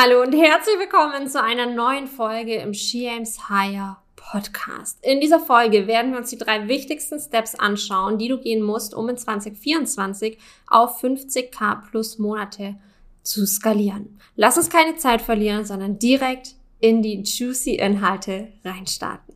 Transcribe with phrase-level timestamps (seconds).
[0.00, 5.04] Hallo und herzlich willkommen zu einer neuen Folge im She Aims Higher Podcast.
[5.04, 8.94] In dieser Folge werden wir uns die drei wichtigsten Steps anschauen, die du gehen musst,
[8.94, 10.38] um in 2024
[10.68, 12.76] auf 50k plus Monate
[13.24, 14.20] zu skalieren.
[14.36, 19.34] Lass uns keine Zeit verlieren, sondern direkt in die juicy Inhalte reinstarten.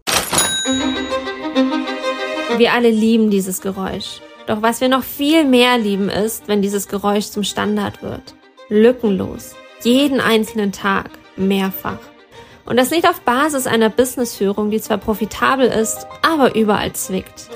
[2.56, 4.20] Wir alle lieben dieses Geräusch.
[4.46, 8.36] Doch was wir noch viel mehr lieben ist, wenn dieses Geräusch zum Standard wird.
[8.68, 9.56] Lückenlos.
[9.82, 11.10] Jeden einzelnen Tag.
[11.36, 11.98] Mehrfach.
[12.66, 17.48] Und das nicht auf Basis einer Businessführung, die zwar profitabel ist, aber überall zwickt,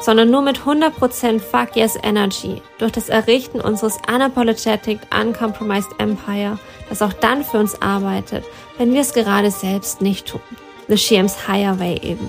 [0.00, 6.58] sondern nur mit 100% Fuck Yes Energy durch das Errichten unseres unapologetic, uncompromised Empire,
[6.88, 8.44] das auch dann für uns arbeitet,
[8.78, 10.40] wenn wir es gerade selbst nicht tun.
[10.88, 12.28] The Shiems Higher Way eben.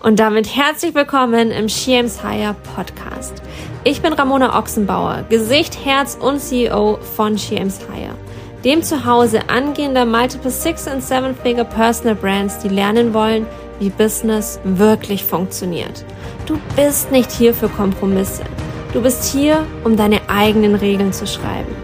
[0.00, 3.42] Und damit herzlich willkommen im Shiems Higher Podcast.
[3.84, 8.16] Ich bin Ramona Ochsenbauer, Gesicht, Herz und CEO von Shiems Higher,
[8.64, 13.46] dem Zuhause angehender Multiple Six- and Seven-Figure Personal Brands, die lernen wollen,
[13.78, 16.04] wie Business wirklich funktioniert.
[16.46, 18.44] Du bist nicht hier für Kompromisse.
[18.92, 21.74] Du bist hier, um deine eigenen Regeln zu schreiben.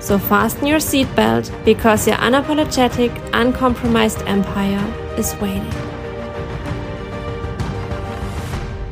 [0.00, 4.78] So fasten your seatbelt because your unapologetic, uncompromised empire
[5.16, 5.87] is waiting.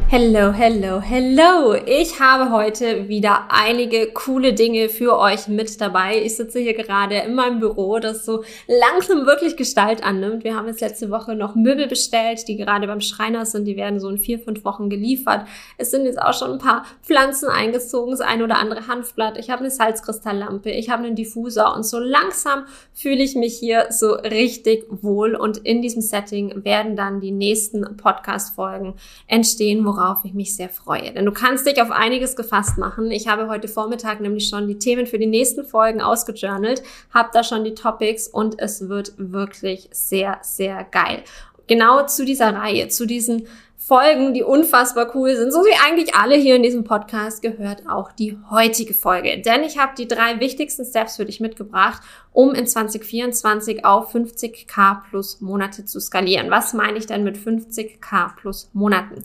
[0.09, 1.75] Hello, hello, hello.
[1.85, 6.23] Ich habe heute wieder einige coole Dinge für euch mit dabei.
[6.23, 10.45] Ich sitze hier gerade in meinem Büro, das so langsam wirklich Gestalt annimmt.
[10.45, 13.65] Wir haben jetzt letzte Woche noch Möbel bestellt, die gerade beim Schreiner sind.
[13.65, 15.45] Die werden so in vier, fünf Wochen geliefert.
[15.77, 19.37] Es sind jetzt auch schon ein paar Pflanzen eingezogen, das ein oder andere Hanfblatt.
[19.39, 23.89] Ich habe eine Salzkristalllampe, ich habe einen Diffusor und so langsam fühle ich mich hier
[23.91, 28.95] so richtig wohl und in diesem Setting werden dann die nächsten Podcast-Folgen
[29.27, 31.13] entstehen, worauf ich mich sehr freue.
[31.13, 33.11] Denn du kannst dich auf einiges gefasst machen.
[33.11, 37.43] Ich habe heute Vormittag nämlich schon die Themen für die nächsten Folgen ausgejournalt, habe da
[37.43, 41.23] schon die Topics und es wird wirklich sehr, sehr geil.
[41.67, 43.49] Genau zu dieser Reihe, zu diesen
[43.87, 48.11] Folgen, die unfassbar cool sind, so wie eigentlich alle hier in diesem Podcast, gehört auch
[48.11, 49.41] die heutige Folge.
[49.43, 52.03] Denn ich habe die drei wichtigsten Steps für dich mitgebracht,
[52.33, 56.51] um in 2024 auf 50k plus Monate zu skalieren.
[56.51, 59.23] Was meine ich denn mit 50k plus Monaten?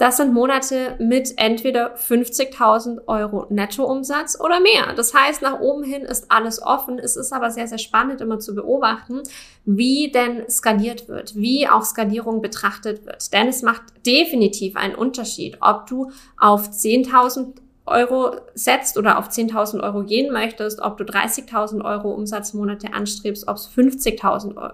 [0.00, 4.94] Das sind Monate mit entweder 50.000 Euro Nettoumsatz oder mehr.
[4.94, 6.98] Das heißt, nach oben hin ist alles offen.
[6.98, 9.20] Es ist aber sehr, sehr spannend immer zu beobachten,
[9.66, 13.30] wie denn skaliert wird, wie auch Skalierung betrachtet wird.
[13.34, 19.82] Denn es macht definitiv einen Unterschied, ob du auf 10.000 Euro setzt oder auf 10.000
[19.82, 24.72] Euro gehen möchtest, ob du 30.000 Euro Umsatzmonate anstrebst, ob es 50.000 Euro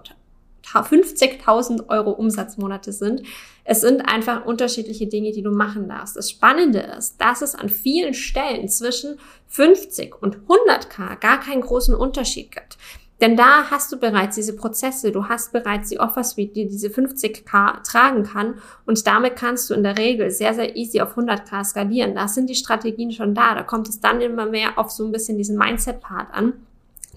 [0.67, 3.23] 50.000 Euro Umsatzmonate sind.
[3.69, 6.17] Es sind einfach unterschiedliche Dinge, die du machen darfst.
[6.17, 9.19] Das Spannende ist, dass es an vielen Stellen zwischen
[9.49, 12.79] 50 und 100k gar keinen großen Unterschied gibt.
[13.21, 16.89] Denn da hast du bereits diese Prozesse, du hast bereits die Offer Suite, die diese
[16.89, 21.65] 50k tragen kann und damit kannst du in der Regel sehr, sehr easy auf 100k
[21.65, 22.15] skalieren.
[22.15, 25.13] Da sind die Strategien schon da, da kommt es dann immer mehr auf so ein
[25.13, 26.66] bisschen diesen Mindset-Part an.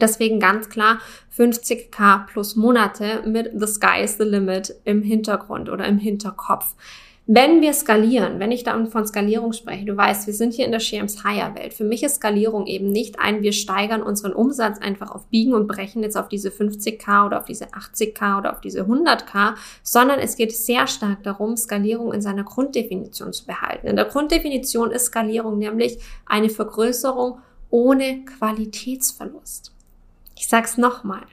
[0.01, 0.99] Deswegen ganz klar
[1.37, 6.75] 50k plus Monate mit The Sky is the Limit im Hintergrund oder im Hinterkopf.
[7.31, 10.71] Wenn wir skalieren, wenn ich da von Skalierung spreche, du weißt, wir sind hier in
[10.71, 11.75] der Shames Higher Welt.
[11.75, 15.67] Für mich ist Skalierung eben nicht ein, wir steigern unseren Umsatz einfach auf Biegen und
[15.67, 20.37] Brechen jetzt auf diese 50k oder auf diese 80k oder auf diese 100k, sondern es
[20.37, 23.85] geht sehr stark darum, Skalierung in seiner Grunddefinition zu behalten.
[23.85, 27.37] In der Grunddefinition ist Skalierung nämlich eine Vergrößerung
[27.69, 29.71] ohne Qualitätsverlust.
[30.39, 31.23] Ich sag's nochmal.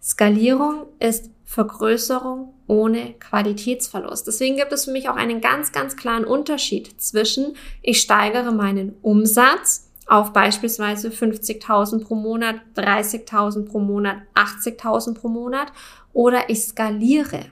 [0.00, 4.28] Skalierung ist Vergrößerung ohne Qualitätsverlust.
[4.28, 8.94] Deswegen gibt es für mich auch einen ganz, ganz klaren Unterschied zwischen ich steigere meinen
[9.02, 15.72] Umsatz auf beispielsweise 50.000 pro Monat, 30.000 pro Monat, 80.000 pro Monat
[16.12, 17.46] oder ich skaliere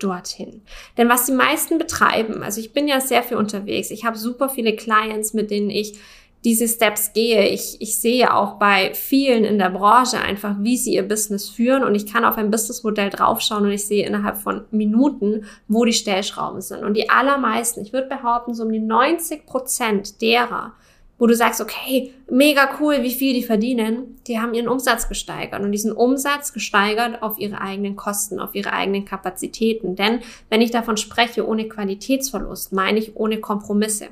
[0.00, 0.62] dorthin.
[0.98, 4.48] Denn was die meisten betreiben, also ich bin ja sehr viel unterwegs, ich habe super
[4.48, 5.96] viele Clients, mit denen ich
[6.44, 7.48] diese Steps gehe.
[7.48, 11.82] Ich, ich sehe auch bei vielen in der Branche einfach, wie sie ihr Business führen
[11.82, 15.92] und ich kann auf ein Businessmodell draufschauen und ich sehe innerhalb von Minuten, wo die
[15.92, 16.84] Stellschrauben sind.
[16.84, 20.72] Und die allermeisten, ich würde behaupten, so um die 90 Prozent derer,
[21.18, 25.62] wo du sagst, okay, mega cool, wie viel die verdienen, die haben ihren Umsatz gesteigert
[25.62, 29.96] und diesen Umsatz gesteigert auf ihre eigenen Kosten, auf ihre eigenen Kapazitäten.
[29.96, 34.08] Denn wenn ich davon spreche, ohne Qualitätsverlust, meine ich ohne Kompromisse.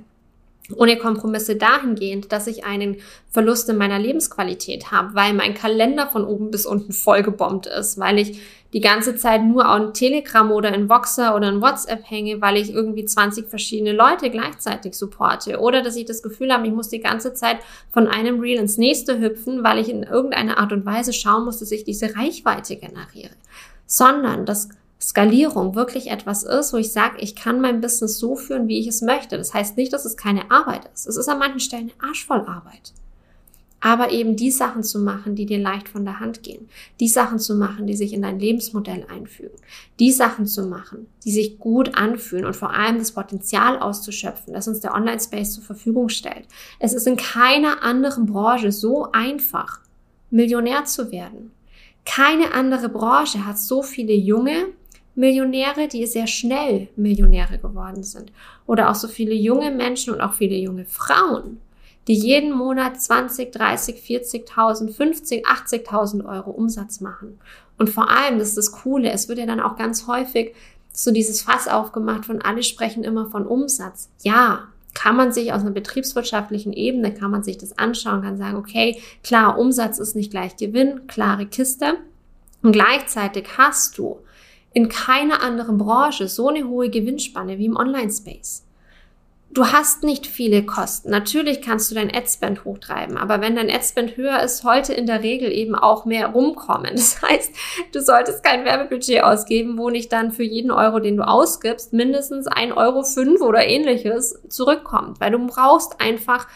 [0.75, 2.97] Ohne Kompromisse dahingehend, dass ich einen
[3.31, 8.19] Verlust in meiner Lebensqualität habe, weil mein Kalender von oben bis unten vollgebombt ist, weil
[8.19, 8.41] ich
[8.73, 12.73] die ganze Zeit nur an Telegram oder in Voxer oder in WhatsApp hänge, weil ich
[12.73, 17.01] irgendwie 20 verschiedene Leute gleichzeitig supporte oder dass ich das Gefühl habe, ich muss die
[17.01, 17.59] ganze Zeit
[17.93, 21.61] von einem Reel ins nächste hüpfen, weil ich in irgendeiner Art und Weise schauen muss,
[21.61, 23.35] dass ich diese Reichweite generiere,
[23.87, 24.71] sondern das
[25.09, 28.87] Skalierung wirklich etwas ist, wo ich sage, ich kann mein Business so führen, wie ich
[28.87, 29.37] es möchte.
[29.37, 31.07] Das heißt nicht, dass es keine Arbeit ist.
[31.07, 32.95] Es ist an manchen Stellen eine arschvoll Arbeit.
[33.81, 36.71] Aber eben die Sachen zu machen, die dir leicht von der Hand gehen.
[37.01, 39.59] Die Sachen zu machen, die sich in dein Lebensmodell einfügen.
[40.01, 44.69] Die Sachen zu machen, die sich gut anfühlen und vor allem das Potenzial auszuschöpfen, das
[44.69, 46.47] uns der Online-Space zur Verfügung stellt.
[46.79, 49.81] Es ist in keiner anderen Branche so einfach,
[50.31, 51.51] Millionär zu werden.
[52.07, 54.69] Keine andere Branche hat so viele junge,
[55.15, 58.33] Millionäre, die sehr schnell Millionäre geworden sind.
[58.67, 61.61] Oder auch so viele junge Menschen und auch viele junge Frauen,
[62.09, 67.39] die jeden Monat 20, 30, 40.000, 50, 80.000 Euro Umsatz machen.
[67.79, 70.55] Und vor allem, das ist das Coole, es wird ja dann auch ganz häufig
[70.93, 74.11] so dieses Fass aufgemacht von alle sprechen immer von Umsatz.
[74.23, 78.57] Ja, kann man sich aus einer betriebswirtschaftlichen Ebene, kann man sich das anschauen, kann sagen,
[78.57, 81.95] okay, klar, Umsatz ist nicht gleich Gewinn, klare Kiste.
[82.63, 84.21] Und gleichzeitig hast du
[84.75, 88.65] in keiner anderen Branche so eine hohe Gewinnspanne wie im Online-Space.
[89.55, 91.11] Du hast nicht viele Kosten.
[91.11, 95.23] Natürlich kannst du dein Adspend hochtreiben, aber wenn dein Adspend höher ist, sollte in der
[95.23, 96.91] Regel eben auch mehr rumkommen.
[96.97, 97.55] Das heißt,
[97.93, 102.49] du solltest kein Werbebudget ausgeben, wo nicht dann für jeden Euro, den du ausgibst, mindestens
[102.49, 106.49] ein Euro fünf oder ähnliches zurückkommt, weil du brauchst einfach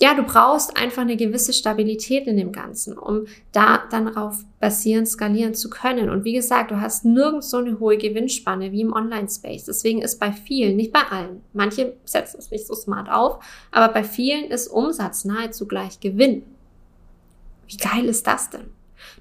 [0.00, 5.08] ja, du brauchst einfach eine gewisse Stabilität in dem Ganzen, um da dann darauf basierend
[5.08, 6.10] skalieren zu können.
[6.10, 9.64] Und wie gesagt, du hast nirgends so eine hohe Gewinnspanne wie im Online-Space.
[9.64, 13.38] Deswegen ist bei vielen, nicht bei allen, manche setzen es nicht so smart auf,
[13.70, 16.42] aber bei vielen ist Umsatz nahezu gleich Gewinn.
[17.68, 18.70] Wie geil ist das denn?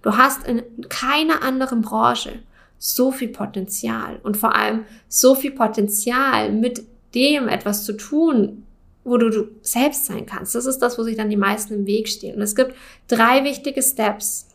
[0.02, 2.40] Du hast in keiner anderen Branche
[2.80, 6.84] so viel Potenzial und vor allem so viel Potenzial mit
[7.14, 8.66] dem etwas zu tun,
[9.04, 10.56] wo du, du selbst sein kannst.
[10.56, 12.36] Das ist das, wo sich dann die meisten im Weg stehen.
[12.36, 12.76] Und es gibt
[13.08, 14.48] drei wichtige Steps,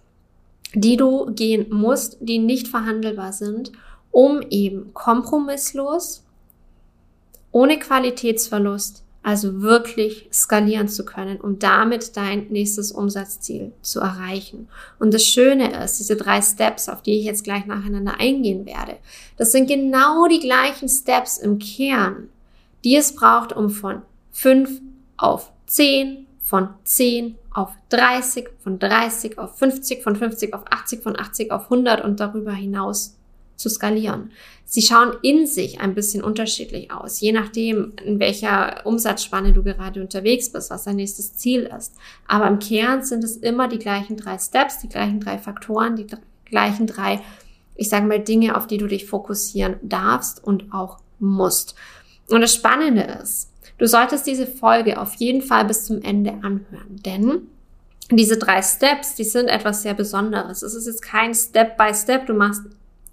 [0.75, 3.73] die du gehen musst, die nicht verhandelbar sind,
[4.11, 6.25] um eben kompromisslos,
[7.53, 14.69] ohne Qualitätsverlust, also wirklich skalieren zu können, um damit dein nächstes Umsatzziel zu erreichen.
[14.99, 18.97] Und das Schöne ist, diese drei Steps, auf die ich jetzt gleich nacheinander eingehen werde,
[19.37, 22.29] das sind genau die gleichen Steps im Kern,
[22.85, 24.03] die es braucht, um von
[24.39, 24.71] 5
[25.17, 31.19] auf 10, von 10 auf 30, von 30 auf 50, von 50 auf 80, von
[31.19, 33.17] 80 auf 100 und darüber hinaus
[33.57, 34.31] zu skalieren.
[34.65, 40.01] Sie schauen in sich ein bisschen unterschiedlich aus, je nachdem, in welcher Umsatzspanne du gerade
[40.01, 41.97] unterwegs bist, was dein nächstes Ziel ist.
[42.29, 46.07] Aber im Kern sind es immer die gleichen drei Steps, die gleichen drei Faktoren, die
[46.45, 47.23] gleichen drei,
[47.75, 51.75] ich sage mal, Dinge, auf die du dich fokussieren darfst und auch musst.
[52.31, 57.01] Und das Spannende ist, Du solltest diese Folge auf jeden Fall bis zum Ende anhören,
[57.05, 57.49] denn
[58.11, 60.63] diese drei Steps, die sind etwas sehr Besonderes.
[60.63, 62.27] Es ist jetzt kein Step by Step.
[62.27, 62.63] Du machst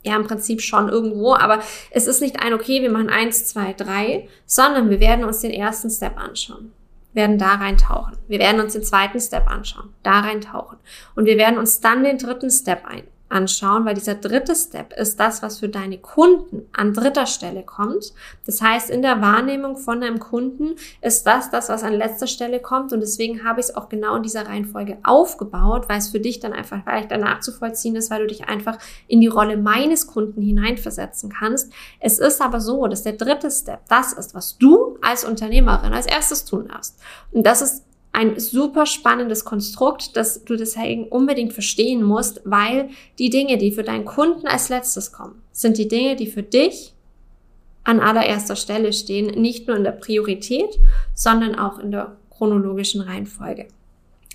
[0.04, 1.60] ja im Prinzip schon irgendwo, aber
[1.92, 5.52] es ist nicht ein, okay, wir machen eins, zwei, drei, sondern wir werden uns den
[5.52, 6.72] ersten Step anschauen
[7.16, 8.18] werden da reintauchen.
[8.28, 10.78] Wir werden uns den zweiten Step anschauen, da reintauchen.
[11.16, 15.20] Und wir werden uns dann den dritten Step ein, anschauen, weil dieser dritte Step ist
[15.20, 18.14] das, was für deine Kunden an dritter Stelle kommt.
[18.46, 22.60] Das heißt, in der Wahrnehmung von deinem Kunden ist das das, was an letzter Stelle
[22.60, 26.20] kommt und deswegen habe ich es auch genau in dieser Reihenfolge aufgebaut, weil es für
[26.20, 28.78] dich dann einfach leichter nachzuvollziehen ist, weil du dich einfach
[29.08, 31.72] in die Rolle meines Kunden hineinversetzen kannst.
[32.00, 36.06] Es ist aber so, dass der dritte Step das ist, was du als Unternehmerin als
[36.06, 37.00] erstes tun darfst.
[37.32, 37.85] Und das ist
[38.16, 43.84] ein super spannendes Konstrukt, dass du deswegen unbedingt verstehen musst, weil die Dinge, die für
[43.84, 46.94] deinen Kunden als letztes kommen, sind die Dinge, die für dich
[47.84, 50.80] an allererster Stelle stehen, nicht nur in der Priorität,
[51.14, 53.68] sondern auch in der chronologischen Reihenfolge.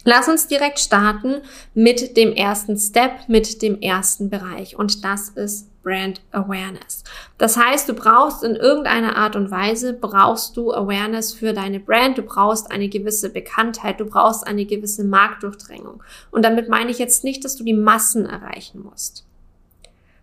[0.05, 1.41] Lass uns direkt starten
[1.75, 7.05] mit dem ersten Step, mit dem ersten Bereich und das ist Brand Awareness.
[7.39, 12.19] Das heißt, du brauchst in irgendeiner Art und Weise, brauchst du Awareness für deine Brand,
[12.19, 16.03] du brauchst eine gewisse Bekanntheit, du brauchst eine gewisse Marktdurchdringung.
[16.31, 19.25] Und damit meine ich jetzt nicht, dass du die Massen erreichen musst.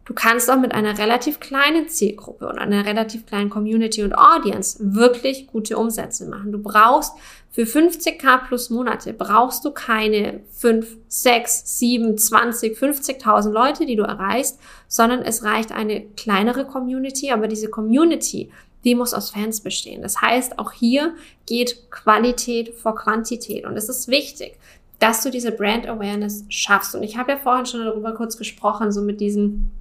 [0.08, 4.78] Du kannst auch mit einer relativ kleinen Zielgruppe und einer relativ kleinen Community und Audience
[4.80, 6.54] wirklich gute Umsätze machen.
[6.54, 7.14] Du brauchst
[7.52, 14.04] für 50k plus Monate brauchst du keine 5, 6, 7, 20, 50.000 Leute, die du
[14.04, 18.50] erreichst, sondern es reicht eine kleinere Community, aber diese Community,
[18.86, 20.02] die muss aus Fans bestehen.
[20.02, 23.66] Das heißt, auch hier geht Qualität vor Quantität.
[23.66, 24.58] Und es ist wichtig,
[25.00, 26.96] dass du diese Brand Awareness schaffst.
[26.96, 29.72] Und ich habe ja vorhin schon darüber kurz gesprochen, so mit diesen,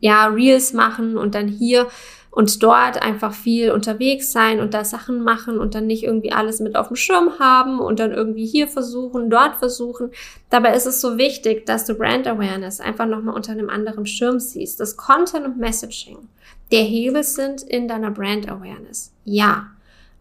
[0.00, 1.86] ja, Reels machen und dann hier
[2.30, 6.60] und dort einfach viel unterwegs sein und da Sachen machen und dann nicht irgendwie alles
[6.60, 10.10] mit auf dem Schirm haben und dann irgendwie hier versuchen, dort versuchen.
[10.48, 14.38] Dabei ist es so wichtig, dass du Brand Awareness einfach nochmal unter einem anderen Schirm
[14.38, 14.78] siehst.
[14.78, 16.28] Das Content und Messaging
[16.70, 19.12] der Hebel sind in deiner Brand Awareness.
[19.24, 19.68] Ja.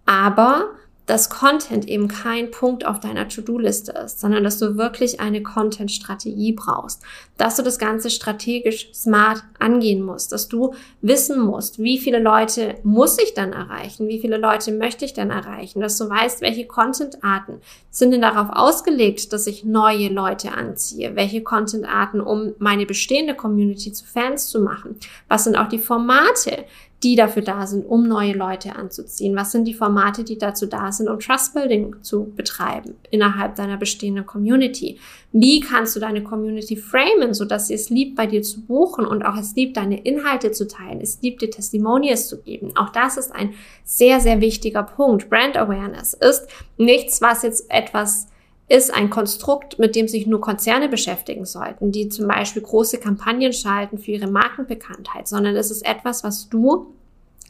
[0.06, 0.70] Aber
[1.10, 6.54] dass Content eben kein Punkt auf deiner To-Do-Liste ist, sondern dass du wirklich eine Content-Strategie
[6.54, 7.02] brauchst,
[7.36, 12.76] dass du das Ganze strategisch smart angehen musst, dass du wissen musst, wie viele Leute
[12.84, 16.68] muss ich dann erreichen, wie viele Leute möchte ich dann erreichen, dass du weißt, welche
[16.68, 23.34] Content-Arten sind denn darauf ausgelegt, dass ich neue Leute anziehe, welche Content-Arten, um meine bestehende
[23.34, 26.66] Community zu Fans zu machen, was sind auch die Formate,
[27.04, 29.36] die dafür da sind, um neue Leute anzuziehen?
[29.36, 34.26] Was sind die Formate, die dazu da sind, um Trustbuilding zu betreiben innerhalb deiner bestehenden
[34.26, 35.00] Community?
[35.32, 39.24] Wie kannst du deine Community framen, sodass sie es liebt, bei dir zu buchen und
[39.24, 42.76] auch es liebt, deine Inhalte zu teilen, es liebt, dir Testimonials zu geben?
[42.76, 43.54] Auch das ist ein
[43.84, 45.30] sehr, sehr wichtiger Punkt.
[45.30, 48.28] Brand Awareness ist nichts, was jetzt etwas
[48.70, 53.52] ist ein Konstrukt, mit dem sich nur Konzerne beschäftigen sollten, die zum Beispiel große Kampagnen
[53.52, 56.94] schalten für ihre Markenbekanntheit, sondern es ist etwas, was du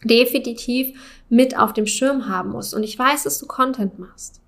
[0.03, 0.97] definitiv
[1.27, 2.73] mit auf dem Schirm haben musst.
[2.73, 4.39] Und ich weiß, dass du Content machst.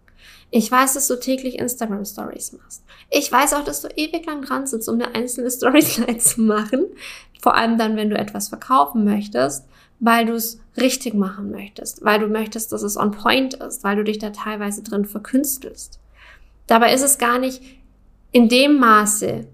[0.49, 2.83] Ich weiß, dass du täglich Instagram Stories machst.
[3.09, 6.85] Ich weiß auch, dass du ewig lang dran sitzt, um eine einzelne Storyslide zu machen.
[7.41, 9.65] Vor allem dann, wenn du etwas verkaufen möchtest,
[9.99, 13.97] weil du es richtig machen möchtest, weil du möchtest, dass es on point ist, weil
[13.97, 15.99] du dich da teilweise drin verkünstelst.
[16.71, 17.61] Dabei ist es gar nicht
[18.31, 19.45] in dem Maße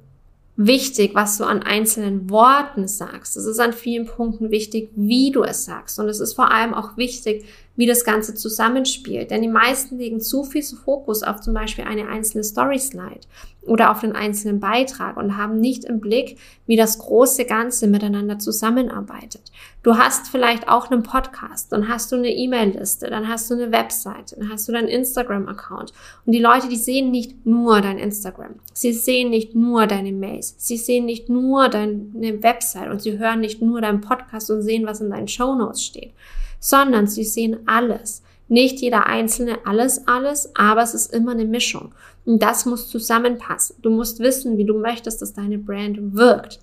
[0.55, 3.35] wichtig, was du an einzelnen Worten sagst.
[3.35, 5.97] Es ist an vielen Punkten wichtig, wie du es sagst.
[5.97, 7.43] Und es ist vor allem auch wichtig,
[7.77, 9.31] wie das Ganze zusammenspielt.
[9.31, 13.21] Denn die meisten legen zu viel Fokus auf zum Beispiel eine einzelne Story-Slide
[13.61, 18.39] oder auf den einzelnen Beitrag und haben nicht im Blick, wie das große Ganze miteinander
[18.39, 19.51] zusammenarbeitet.
[19.83, 23.71] Du hast vielleicht auch einen Podcast, dann hast du eine E-Mail-Liste, dann hast du eine
[23.71, 25.93] Webseite, dann hast du deinen Instagram-Account.
[26.25, 28.55] Und die Leute, die sehen nicht nur dein Instagram.
[28.73, 30.55] Sie sehen nicht nur deine Mails.
[30.57, 34.87] Sie sehen nicht nur deine Website und sie hören nicht nur deinen Podcast und sehen,
[34.87, 36.13] was in deinen Show Notes steht
[36.59, 38.23] sondern sie sehen alles.
[38.49, 41.93] Nicht jeder Einzelne alles, alles, aber es ist immer eine Mischung.
[42.25, 43.75] Und das muss zusammenpassen.
[43.81, 46.59] Du musst wissen, wie du möchtest, dass deine Brand wirkt.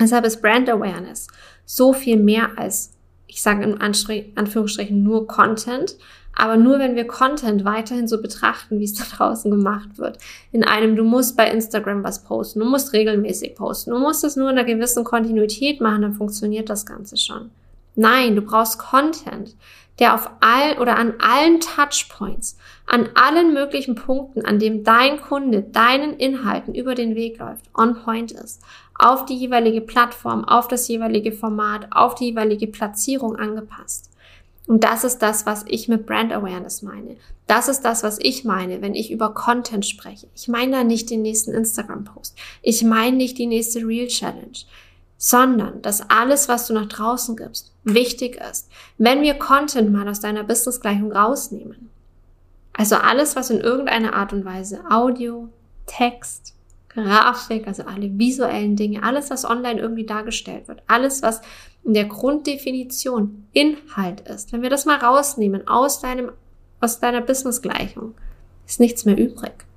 [0.00, 1.26] Deshalb ist Brand Awareness
[1.64, 2.92] so viel mehr als,
[3.26, 5.96] ich sage in Anführungsstrichen, nur Content,
[6.34, 10.18] aber nur wenn wir Content weiterhin so betrachten, wie es da draußen gemacht wird.
[10.52, 14.36] In einem, du musst bei Instagram was posten, du musst regelmäßig posten, du musst es
[14.36, 17.50] nur in einer gewissen Kontinuität machen, dann funktioniert das Ganze schon.
[18.00, 19.56] Nein, du brauchst Content,
[19.98, 25.62] der auf all oder an allen Touchpoints, an allen möglichen Punkten, an dem dein Kunde
[25.62, 28.62] deinen Inhalten über den Weg läuft, on point ist,
[28.94, 34.10] auf die jeweilige Plattform, auf das jeweilige Format, auf die jeweilige Platzierung angepasst.
[34.68, 37.16] Und das ist das, was ich mit Brand Awareness meine.
[37.48, 40.28] Das ist das, was ich meine, wenn ich über Content spreche.
[40.36, 42.38] Ich meine da nicht den nächsten Instagram-Post.
[42.62, 44.58] Ich meine nicht die nächste Real Challenge
[45.18, 48.70] sondern dass alles, was du nach draußen gibst, wichtig ist.
[48.96, 51.90] Wenn wir Content mal aus deiner Businessgleichung rausnehmen,
[52.72, 55.48] also alles, was in irgendeiner Art und Weise Audio,
[55.86, 56.54] Text,
[56.88, 61.40] Grafik, also alle visuellen Dinge, alles, was online irgendwie dargestellt wird, alles, was
[61.82, 66.30] in der Grunddefinition Inhalt ist, wenn wir das mal rausnehmen aus deinem,
[66.80, 68.14] aus deiner Businessgleichung,
[68.66, 69.67] ist nichts mehr übrig.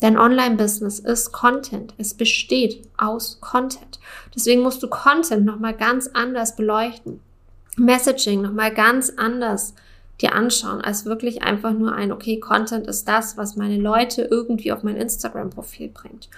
[0.00, 1.94] Dein Online-Business ist Content.
[1.98, 4.00] Es besteht aus Content.
[4.34, 7.20] Deswegen musst du Content nochmal ganz anders beleuchten.
[7.76, 9.74] Messaging nochmal ganz anders
[10.20, 14.72] dir anschauen, als wirklich einfach nur ein, okay, Content ist das, was meine Leute irgendwie
[14.72, 16.28] auf mein Instagram-Profil bringt.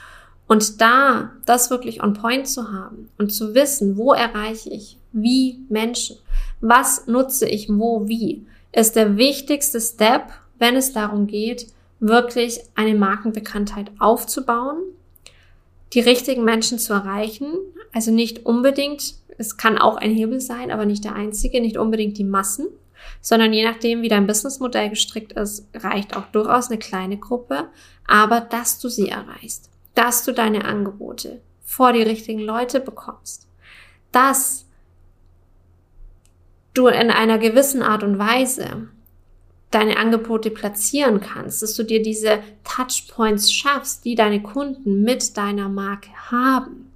[0.47, 5.61] Und da das wirklich on point zu haben und zu wissen, wo erreiche ich wie
[5.69, 6.17] Menschen,
[6.61, 10.25] was nutze ich wo wie, ist der wichtigste Step,
[10.59, 11.67] wenn es darum geht,
[12.03, 14.83] wirklich eine Markenbekanntheit aufzubauen,
[15.93, 17.55] die richtigen Menschen zu erreichen.
[17.95, 22.19] Also nicht unbedingt, es kann auch ein Hebel sein, aber nicht der einzige, nicht unbedingt
[22.19, 22.67] die Massen,
[23.21, 27.69] sondern je nachdem, wie dein Businessmodell gestrickt ist, reicht auch durchaus eine kleine Gruppe,
[28.07, 33.47] aber dass du sie erreichst, dass du deine Angebote vor die richtigen Leute bekommst,
[34.11, 34.67] dass
[36.75, 38.89] du in einer gewissen Art und Weise
[39.75, 45.69] deine Angebote platzieren kannst, dass du dir diese Touchpoints schaffst, die deine Kunden mit deiner
[45.69, 46.93] Marke haben.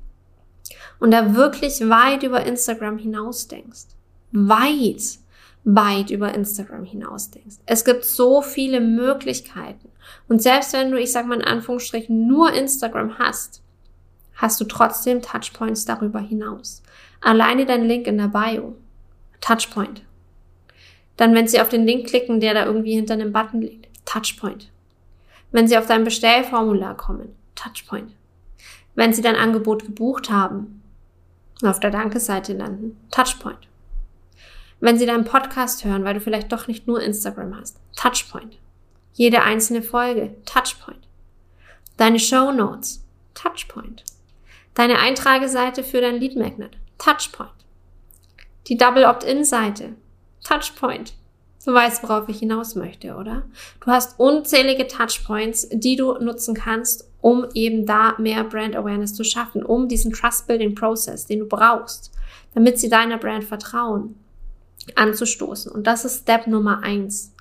[0.98, 3.86] Und da wirklich weit über Instagram hinaus denkst.
[4.32, 5.18] Weit,
[5.64, 7.56] weit über Instagram hinaus denkst.
[7.66, 9.90] Es gibt so viele Möglichkeiten.
[10.28, 13.62] Und selbst wenn du, ich sag mal in Anführungsstrichen, nur Instagram hast,
[14.34, 16.82] hast du trotzdem Touchpoints darüber hinaus.
[17.20, 18.76] Alleine dein Link in der Bio.
[19.40, 20.02] Touchpoint.
[21.16, 23.88] Dann, wenn sie auf den Link klicken, der da irgendwie hinter einem Button liegt.
[24.04, 24.70] Touchpoint.
[25.50, 27.34] Wenn sie auf dein Bestellformular kommen.
[27.54, 28.12] Touchpoint.
[28.94, 30.82] Wenn sie dein Angebot gebucht haben
[31.62, 32.98] auf der Dankeseite landen.
[33.10, 33.68] Touchpoint.
[34.80, 37.80] Wenn sie deinen Podcast hören, weil du vielleicht doch nicht nur Instagram hast.
[37.96, 38.58] Touchpoint.
[39.14, 40.34] Jede einzelne Folge.
[40.44, 41.08] Touchpoint.
[41.96, 43.02] Deine Show Notes.
[43.32, 44.04] Touchpoint.
[44.74, 46.76] Deine Eintrageseite für dein Lead Magnet.
[46.98, 47.50] Touchpoint.
[48.66, 49.94] Die Double Opt-in-Seite.
[50.46, 51.14] Touchpoint.
[51.64, 53.42] Du weißt, worauf ich hinaus möchte, oder?
[53.80, 59.24] Du hast unzählige Touchpoints, die du nutzen kannst, um eben da mehr Brand Awareness zu
[59.24, 62.12] schaffen, um diesen Trust-Building-Prozess, den du brauchst,
[62.54, 64.14] damit sie deiner Brand vertrauen,
[64.94, 65.72] anzustoßen.
[65.72, 67.32] Und das ist Step Nummer eins,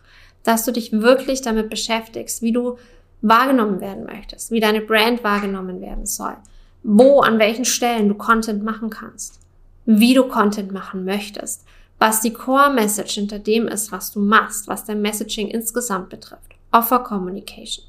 [0.42, 2.78] dass du dich wirklich damit beschäftigst, wie du
[3.22, 6.36] wahrgenommen werden möchtest, wie deine Brand wahrgenommen werden soll,
[6.82, 9.40] wo, an welchen Stellen du Content machen kannst,
[9.86, 11.64] wie du Content machen möchtest,
[12.00, 16.56] was die Core Message hinter dem ist, was du machst, was dein Messaging insgesamt betrifft.
[16.72, 17.86] Offer Communication.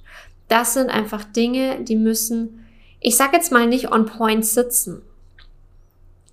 [0.48, 2.64] Das sind einfach Dinge, die müssen,
[3.00, 5.02] ich sag jetzt mal nicht on point sitzen.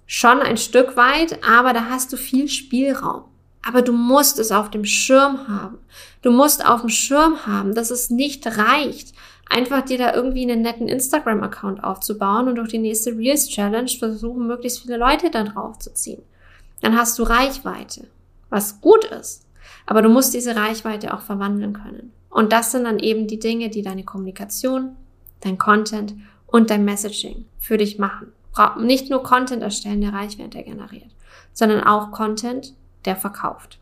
[0.05, 3.23] Schon ein Stück weit, aber da hast du viel Spielraum.
[3.65, 5.79] Aber du musst es auf dem Schirm haben.
[6.21, 9.13] Du musst auf dem Schirm haben, dass es nicht reicht,
[9.49, 14.47] einfach dir da irgendwie einen netten Instagram-Account aufzubauen und durch die nächste Reels Challenge versuchen,
[14.47, 16.21] möglichst viele Leute da drauf zu ziehen.
[16.83, 18.09] Dann hast du Reichweite,
[18.49, 19.47] was gut ist.
[19.85, 22.11] Aber du musst diese Reichweite auch verwandeln können.
[22.29, 24.97] Und das sind dann eben die Dinge, die deine Kommunikation,
[25.39, 26.13] dein Content
[26.45, 28.33] und dein Messaging für dich machen.
[28.79, 31.09] Nicht nur Content erstellen, der Reichweite generiert,
[31.53, 32.73] sondern auch Content,
[33.05, 33.79] der verkauft.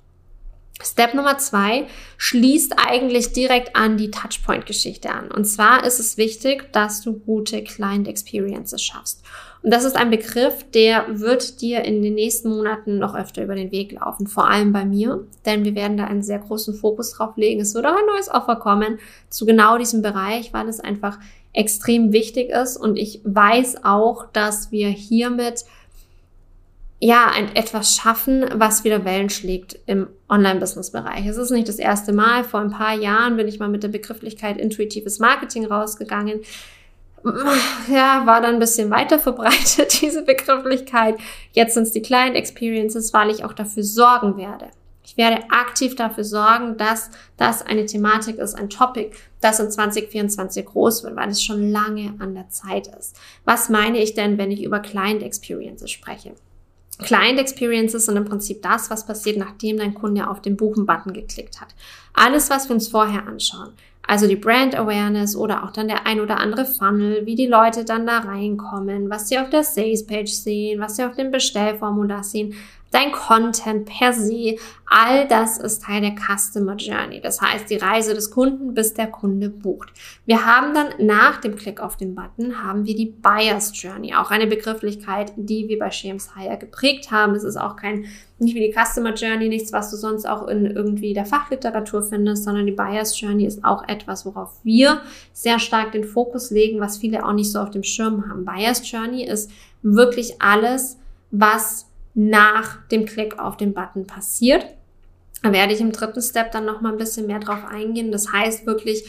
[0.83, 5.31] Step Nummer zwei schließt eigentlich direkt an die Touchpoint-Geschichte an.
[5.31, 9.23] Und zwar ist es wichtig, dass du gute Client Experiences schaffst.
[9.63, 13.53] Und das ist ein Begriff, der wird dir in den nächsten Monaten noch öfter über
[13.53, 14.25] den Weg laufen.
[14.25, 17.61] Vor allem bei mir, denn wir werden da einen sehr großen Fokus drauf legen.
[17.61, 18.97] Es wird auch ein neues Offer kommen
[19.29, 21.19] zu genau diesem Bereich, weil es einfach
[21.53, 22.75] extrem wichtig ist.
[22.75, 25.65] Und ich weiß auch, dass wir hiermit
[27.03, 31.25] ja, ein, etwas schaffen, was wieder Wellen schlägt im Online-Business-Bereich.
[31.25, 32.43] Es ist nicht das erste Mal.
[32.43, 36.41] Vor ein paar Jahren bin ich mal mit der Begrifflichkeit intuitives Marketing rausgegangen.
[37.91, 41.17] Ja, war dann ein bisschen weiter verbreitet, diese Begrifflichkeit.
[41.51, 44.69] Jetzt sind es die Client Experiences, weil ich auch dafür sorgen werde.
[45.03, 50.65] Ich werde aktiv dafür sorgen, dass das eine Thematik ist, ein Topic, das in 2024
[50.65, 53.19] groß wird, weil es schon lange an der Zeit ist.
[53.43, 56.33] Was meine ich denn, wenn ich über Client Experiences spreche?
[56.99, 61.59] Client Experiences sind im Prinzip das, was passiert, nachdem dein Kunde auf den Buchen-Button geklickt
[61.59, 61.69] hat.
[62.13, 63.73] Alles, was wir uns vorher anschauen.
[64.07, 67.85] Also die Brand Awareness oder auch dann der ein oder andere Funnel, wie die Leute
[67.85, 72.23] dann da reinkommen, was sie auf der Sales Page sehen, was sie auf dem Bestellformular
[72.23, 72.55] sehen
[72.91, 77.21] dein Content per se, all das ist Teil der Customer Journey.
[77.21, 79.89] Das heißt, die Reise des Kunden, bis der Kunde bucht.
[80.25, 84.13] Wir haben dann nach dem Klick auf den Button, haben wir die Buyer's Journey.
[84.13, 87.33] Auch eine Begrifflichkeit, die wir bei Shames Hire geprägt haben.
[87.33, 88.05] Es ist auch kein,
[88.37, 92.43] nicht wie die Customer Journey, nichts, was du sonst auch in irgendwie der Fachliteratur findest,
[92.43, 95.01] sondern die Buyer's Journey ist auch etwas, worauf wir
[95.31, 98.43] sehr stark den Fokus legen, was viele auch nicht so auf dem Schirm haben.
[98.43, 99.49] Buyer's Journey ist
[99.81, 100.97] wirklich alles,
[101.31, 104.65] was nach dem Klick auf den Button passiert.
[105.43, 108.11] Da werde ich im dritten Step dann noch mal ein bisschen mehr drauf eingehen.
[108.11, 109.05] Das heißt wirklich,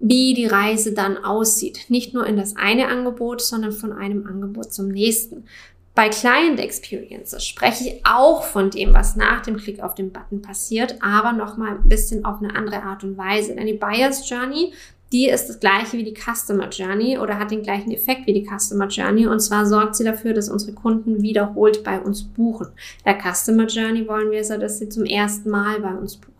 [0.00, 1.86] wie die Reise dann aussieht.
[1.88, 5.44] Nicht nur in das eine Angebot, sondern von einem Angebot zum nächsten.
[5.94, 10.42] Bei Client Experiences spreche ich auch von dem, was nach dem Klick auf den Button
[10.42, 13.54] passiert, aber noch mal ein bisschen auf eine andere Art und Weise.
[13.54, 14.72] Denn die Buyer's Journey
[15.14, 18.44] die ist das gleiche wie die Customer Journey oder hat den gleichen Effekt wie die
[18.44, 19.28] Customer Journey.
[19.28, 22.66] Und zwar sorgt sie dafür, dass unsere Kunden wiederholt bei uns buchen.
[23.04, 26.33] Der Customer Journey wollen wir so, dass sie zum ersten Mal bei uns buchen.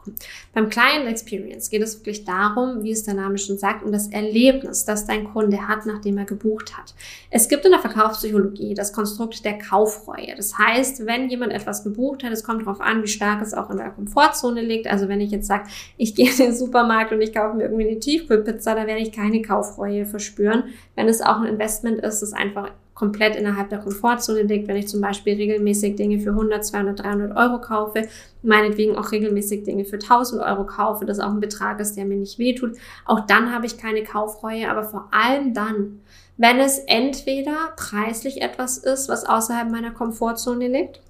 [0.53, 4.09] Beim Client Experience geht es wirklich darum, wie es der Name schon sagt, um das
[4.09, 6.95] Erlebnis, das dein Kunde hat, nachdem er gebucht hat.
[7.31, 10.35] Es gibt in der Verkaufspsychologie das Konstrukt der Kaufreue.
[10.37, 13.71] Das heißt, wenn jemand etwas gebucht hat, es kommt darauf an, wie stark es auch
[13.71, 14.87] in der Komfortzone liegt.
[14.87, 17.89] Also wenn ich jetzt sage, ich gehe in den Supermarkt und ich kaufe mir irgendwie
[17.89, 20.65] eine Tiefkühlpizza, da werde ich keine Kaufreue verspüren.
[20.95, 24.89] Wenn es auch ein Investment ist, das einfach komplett innerhalb der Komfortzone liegt, wenn ich
[24.89, 28.09] zum Beispiel regelmäßig Dinge für 100, 200, 300 Euro kaufe,
[28.43, 32.17] meinetwegen auch regelmäßig Dinge für 1000 Euro kaufe, das auch ein Betrag ist, der mir
[32.17, 36.01] nicht wehtut, auch dann habe ich keine Kaufreue, aber vor allem dann,
[36.37, 41.01] wenn es entweder preislich etwas ist, was außerhalb meiner Komfortzone liegt,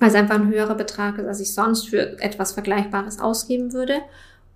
[0.00, 3.98] weil es einfach ein höherer Betrag ist, als ich sonst für etwas Vergleichbares ausgeben würde,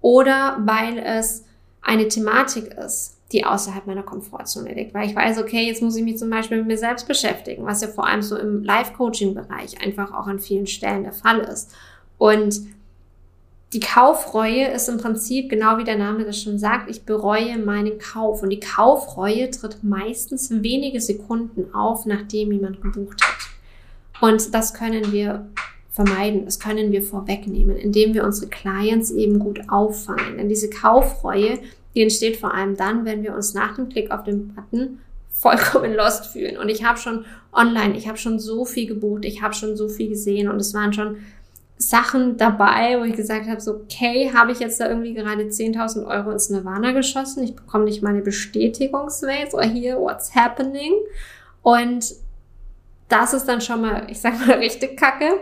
[0.00, 1.44] oder weil es
[1.80, 6.02] eine Thematik ist, die außerhalb meiner Komfortzone liegt, weil ich weiß, okay, jetzt muss ich
[6.02, 10.14] mich zum Beispiel mit mir selbst beschäftigen, was ja vor allem so im Life-Coaching-Bereich einfach
[10.14, 11.74] auch an vielen Stellen der Fall ist.
[12.16, 12.62] Und
[13.74, 17.98] die Kaufreue ist im Prinzip genau wie der Name das schon sagt, ich bereue meinen
[17.98, 18.42] Kauf.
[18.42, 24.22] Und die Kaufreue tritt meistens wenige Sekunden auf, nachdem jemand gebucht hat.
[24.22, 25.46] Und das können wir
[25.90, 30.38] vermeiden, das können wir vorwegnehmen, indem wir unsere Clients eben gut auffangen.
[30.38, 31.58] Denn diese Kaufreue,
[31.96, 35.94] die entsteht vor allem dann, wenn wir uns nach dem Klick auf den Button vollkommen
[35.94, 36.58] lost fühlen.
[36.58, 39.88] Und ich habe schon online, ich habe schon so viel gebucht, ich habe schon so
[39.88, 41.16] viel gesehen und es waren schon
[41.78, 46.06] Sachen dabei, wo ich gesagt habe, so, okay, habe ich jetzt da irgendwie gerade 10.000
[46.06, 47.44] Euro ins Nirvana geschossen?
[47.44, 50.92] Ich bekomme nicht meine Bestätigungsmails oder hier, what's happening?
[51.62, 52.14] Und
[53.08, 55.38] das ist dann schon mal, ich sag mal, richtig kacke.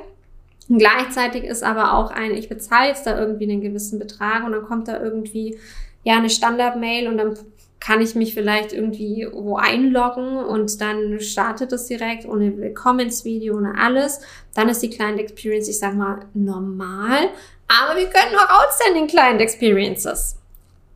[0.68, 4.52] Und gleichzeitig ist aber auch ein, ich bezahle jetzt da irgendwie einen gewissen Betrag und
[4.52, 5.58] dann kommt da irgendwie,
[6.04, 7.36] ja, eine Standard-Mail und dann
[7.80, 13.78] kann ich mich vielleicht irgendwie wo einloggen und dann startet es direkt ohne Willkommensvideo, ohne
[13.78, 14.20] alles.
[14.54, 17.28] Dann ist die Client Experience, ich sag mal, normal.
[17.68, 20.36] Aber wir können auch Outstanding Client Experiences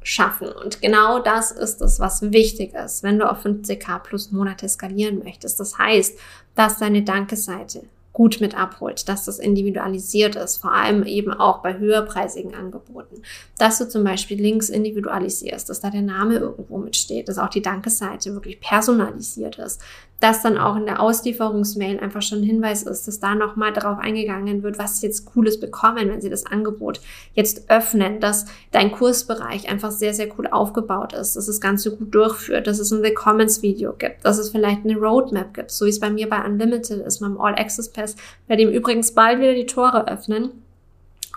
[0.03, 0.49] schaffen.
[0.49, 5.23] Und genau das ist es, was wichtig ist, wenn du auf 50k plus Monate skalieren
[5.23, 5.61] möchtest.
[5.61, 6.19] Das heißt,
[6.55, 7.83] dass deine Danke-Seite
[8.19, 13.23] gut mit abholt, dass das individualisiert ist, vor allem eben auch bei höherpreisigen Angeboten.
[13.59, 17.63] Dass du zum Beispiel Links individualisierst, dass da der Name irgendwo mitsteht, dass auch die
[17.63, 19.81] Dankeseite wirklich personalisiert ist,
[20.21, 23.99] dass dann auch in der Auslieferungsmail einfach schon ein Hinweis ist, dass da nochmal darauf
[23.99, 27.01] eingegangen wird, was sie jetzt Cooles bekommen, wenn sie das Angebot
[27.35, 32.13] jetzt öffnen, dass dein Kursbereich einfach sehr, sehr cool aufgebaut ist, dass es Ganze gut
[32.13, 36.01] durchführt, dass es ein Willkommensvideo gibt, dass es vielleicht eine Roadmap gibt, so wie es
[36.01, 38.17] bei mir bei Unlimited ist, meinem All Access Pass,
[38.49, 40.51] bei dem übrigens bald wieder die Tore öffnen.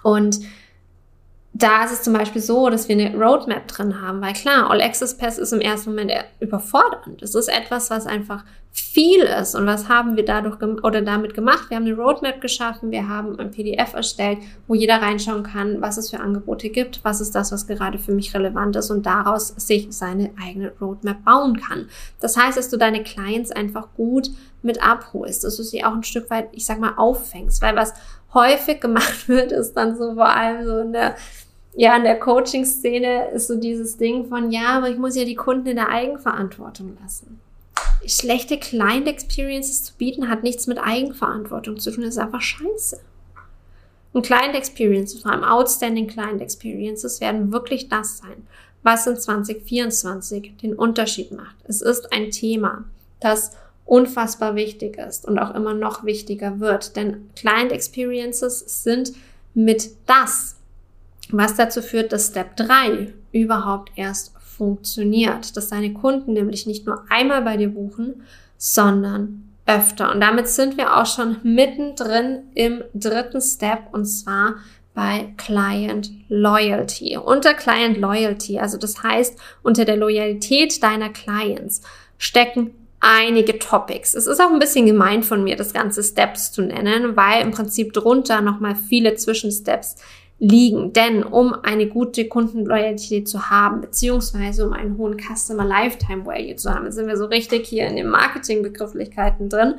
[0.01, 0.39] Und
[1.53, 4.81] da ist es zum Beispiel so, dass wir eine Roadmap drin haben, weil klar, All
[4.81, 7.21] Access Pass ist im ersten Moment überfordernd.
[7.21, 9.53] Es ist etwas, was einfach viel ist.
[9.53, 11.69] Und was haben wir dadurch oder damit gemacht?
[11.69, 15.97] Wir haben eine Roadmap geschaffen, wir haben ein PDF erstellt, wo jeder reinschauen kann, was
[15.97, 19.49] es für Angebote gibt, was ist das, was gerade für mich relevant ist und daraus
[19.49, 21.89] sich seine eigene Roadmap bauen kann.
[22.21, 24.29] Das heißt, dass du deine Clients einfach gut
[24.61, 27.93] mit abholst, dass du sie auch ein Stück weit, ich sag mal, auffängst, weil was
[28.33, 31.15] häufig gemacht wird, ist dann so vor allem so in der
[31.73, 35.35] ja, in der Coaching-Szene ist so dieses Ding von, ja, aber ich muss ja die
[35.35, 37.39] Kunden in der Eigenverantwortung lassen.
[38.05, 42.99] Schlechte Client Experiences zu bieten hat nichts mit Eigenverantwortung zu tun, das ist einfach scheiße.
[44.13, 48.45] Und Client Experiences, vor allem Outstanding Client Experiences, werden wirklich das sein,
[48.83, 51.55] was in 2024 den Unterschied macht.
[51.65, 52.85] Es ist ein Thema,
[53.19, 53.51] das
[53.85, 59.13] unfassbar wichtig ist und auch immer noch wichtiger wird, denn Client Experiences sind
[59.53, 60.55] mit das,
[61.29, 67.03] was dazu führt, dass Step 3 überhaupt erst funktioniert, dass deine Kunden nämlich nicht nur
[67.09, 68.21] einmal bei dir buchen,
[68.59, 70.11] sondern öfter.
[70.11, 74.57] Und damit sind wir auch schon mittendrin im dritten Step und zwar
[74.93, 77.17] bei Client Loyalty.
[77.17, 81.81] Unter Client Loyalty, also das heißt unter der Loyalität deiner Clients,
[82.19, 84.13] stecken einige Topics.
[84.13, 87.49] Es ist auch ein bisschen gemein von mir, das ganze Steps zu nennen, weil im
[87.49, 89.95] Prinzip drunter nochmal viele Zwischensteps
[90.41, 90.91] liegen.
[90.91, 96.73] Denn um eine gute Kundenloyalität zu haben, beziehungsweise um einen hohen Customer Lifetime Value zu
[96.73, 99.75] haben, sind wir so richtig hier in den Marketingbegrifflichkeiten drin.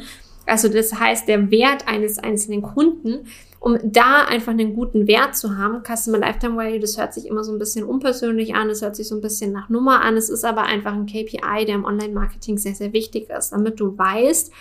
[0.47, 3.27] Also das heißt, der Wert eines einzelnen Kunden,
[3.59, 7.43] um da einfach einen guten Wert zu haben, Customer Lifetime Value, das hört sich immer
[7.43, 10.31] so ein bisschen unpersönlich an, es hört sich so ein bisschen nach Nummer an, es
[10.31, 14.53] ist aber einfach ein KPI, der im Online-Marketing sehr, sehr wichtig ist, damit du weißt,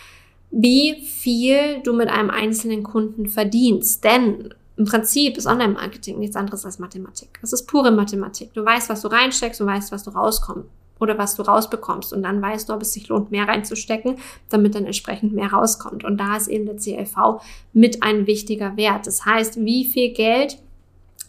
[0.49, 4.03] wie viel du mit einem einzelnen Kunden verdienst.
[4.03, 7.39] Denn im Prinzip ist Online-Marketing nichts anderes als Mathematik.
[7.41, 8.53] Es ist pure Mathematik.
[8.53, 12.13] Du weißt, was du reinsteckst und weißt, was du rauskommst oder was du rausbekommst.
[12.13, 14.17] Und dann weißt du, ob es sich lohnt, mehr reinzustecken,
[14.49, 16.03] damit dann entsprechend mehr rauskommt.
[16.03, 17.41] Und da ist eben der CLV
[17.73, 19.07] mit ein wichtiger Wert.
[19.07, 20.57] Das heißt, wie viel Geld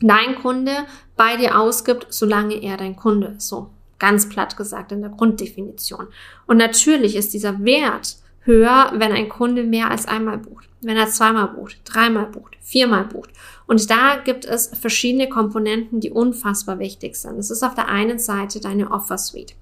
[0.00, 0.72] dein Kunde
[1.16, 3.48] bei dir ausgibt, solange er dein Kunde ist.
[3.48, 6.08] So ganz platt gesagt in der Grunddefinition.
[6.46, 11.08] Und natürlich ist dieser Wert höher, wenn ein Kunde mehr als einmal bucht, wenn er
[11.08, 13.30] zweimal bucht, dreimal bucht, viermal bucht.
[13.66, 17.38] Und da gibt es verschiedene Komponenten, die unfassbar wichtig sind.
[17.38, 19.54] Es ist auf der einen Seite deine Offer Suite.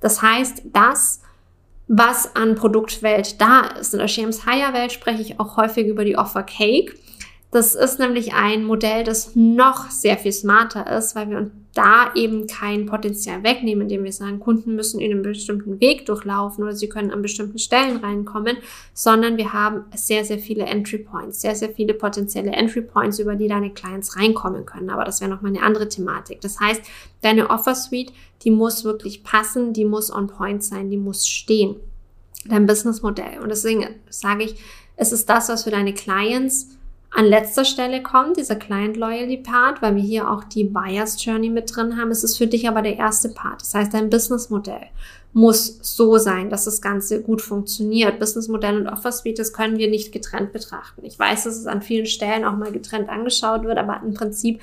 [0.00, 1.20] Das heißt, das,
[1.88, 3.92] was an Produktwelt da ist.
[3.92, 6.94] In der James Hire Welt spreche ich auch häufig über die Offer Cake.
[7.52, 12.46] Das ist nämlich ein Modell, das noch sehr viel smarter ist, weil wir da eben
[12.46, 16.88] kein Potenzial wegnehmen, indem wir sagen, Kunden müssen in einem bestimmten Weg durchlaufen oder sie
[16.88, 18.56] können an bestimmten Stellen reinkommen,
[18.94, 23.34] sondern wir haben sehr, sehr viele Entry Points, sehr, sehr viele potenzielle Entry Points, über
[23.34, 24.88] die deine Clients reinkommen können.
[24.88, 26.40] Aber das wäre nochmal eine andere Thematik.
[26.40, 26.80] Das heißt,
[27.20, 31.76] deine Offer Suite, die muss wirklich passen, die muss on point sein, die muss stehen.
[32.46, 33.40] Dein Businessmodell.
[33.42, 34.54] Und deswegen sage ich,
[34.96, 36.78] es ist das, was für deine Clients
[37.14, 41.50] an letzter Stelle kommt, dieser Client Loyalty Part, weil wir hier auch die Buyers Journey
[41.50, 42.10] mit drin haben.
[42.10, 43.60] Es ist für dich aber der erste Part.
[43.60, 44.86] Das heißt, dein Businessmodell
[45.34, 48.18] muss so sein, dass das Ganze gut funktioniert.
[48.18, 51.04] Businessmodell und Offer Suite, das können wir nicht getrennt betrachten.
[51.04, 54.60] Ich weiß, dass es an vielen Stellen auch mal getrennt angeschaut wird, aber im Prinzip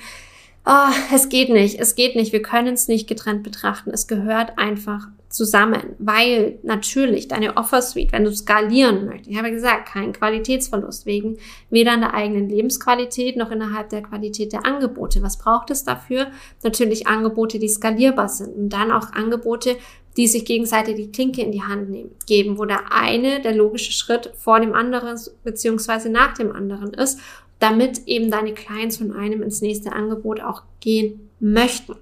[0.66, 3.90] oh, es geht nicht, es geht nicht, wir können es nicht getrennt betrachten.
[3.90, 9.52] Es gehört einfach zusammen, weil natürlich deine Offer Suite, wenn du skalieren möchtest, ich habe
[9.52, 11.38] gesagt, kein Qualitätsverlust wegen
[11.70, 15.22] weder in der eigenen Lebensqualität noch innerhalb der Qualität der Angebote.
[15.22, 16.26] Was braucht es dafür?
[16.64, 19.76] Natürlich Angebote, die skalierbar sind und dann auch Angebote,
[20.16, 23.92] die sich gegenseitig die Klinke in die Hand nehmen, geben, wo der eine der logische
[23.92, 27.20] Schritt vor dem anderen beziehungsweise nach dem anderen ist
[27.60, 31.94] damit eben deine Clients von einem ins nächste Angebot auch gehen möchten.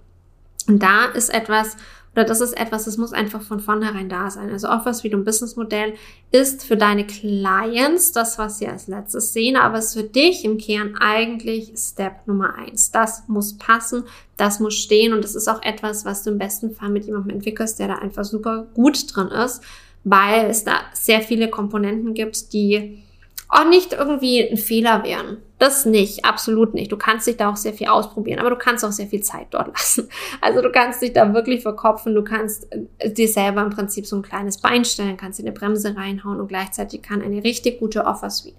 [0.66, 1.76] Und da ist etwas,
[2.14, 4.50] oder das ist etwas, das muss einfach von vornherein da sein.
[4.50, 5.94] Also Offers wie ein Businessmodell
[6.30, 10.58] ist für deine Clients das, was sie als letztes sehen, aber ist für dich im
[10.58, 12.90] Kern eigentlich Step Nummer eins.
[12.90, 14.04] Das muss passen,
[14.36, 17.36] das muss stehen und das ist auch etwas, was du im besten Fall mit jemandem
[17.36, 19.62] entwickelst, der da einfach super gut drin ist,
[20.04, 23.02] weil es da sehr viele Komponenten gibt, die
[23.48, 25.38] auch nicht irgendwie ein Fehler wären.
[25.58, 26.92] Das nicht, absolut nicht.
[26.92, 29.48] Du kannst dich da auch sehr viel ausprobieren, aber du kannst auch sehr viel Zeit
[29.50, 30.08] dort lassen.
[30.40, 32.68] Also du kannst dich da wirklich verkopfen, du kannst
[32.98, 36.40] äh, dir selber im Prinzip so ein kleines Bein stellen, kannst dir eine Bremse reinhauen
[36.40, 38.54] und gleichzeitig kann eine richtig gute Offer Suite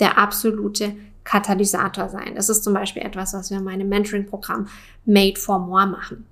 [0.00, 2.34] der absolute Katalysator sein.
[2.34, 4.66] Das ist zum Beispiel etwas, was wir in meinem Mentoring-Programm
[5.04, 6.26] Made for More machen.